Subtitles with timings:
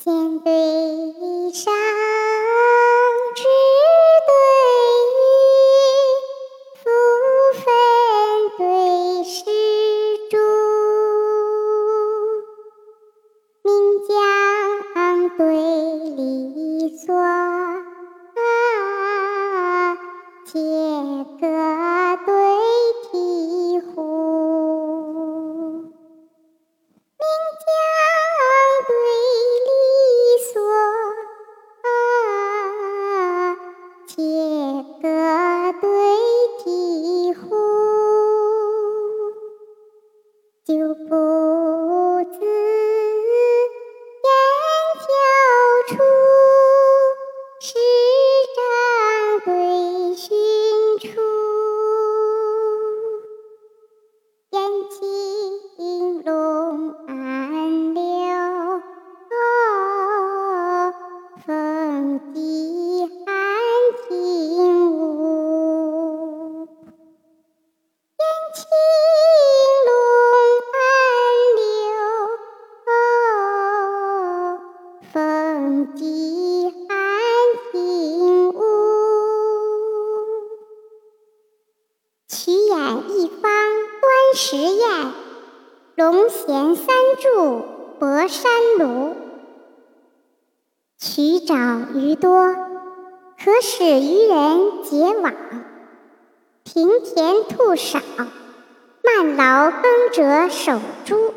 [0.00, 0.52] 仙对
[1.52, 1.74] 上，
[3.34, 3.42] 智
[4.28, 4.30] 对
[5.10, 5.20] 意，
[6.76, 6.84] 福
[7.54, 7.64] 分
[8.58, 9.42] 对石
[10.30, 10.36] 柱，
[13.64, 13.68] 名
[14.06, 14.14] 家
[40.68, 41.37] 就不
[84.40, 85.12] 实验，
[85.96, 86.86] 龙涎三
[87.20, 87.64] 柱
[87.98, 89.16] 博山炉。
[90.96, 92.54] 曲沼鱼多，
[93.36, 95.32] 可使渔人结网；
[96.62, 97.98] 平田兔少，
[99.02, 101.34] 慢劳耕者守株。